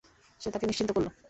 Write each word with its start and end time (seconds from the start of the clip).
সে 0.41 0.47
তাকে 0.51 0.65
নিশ্চিন্ত 0.65 0.91
করল। 0.91 1.07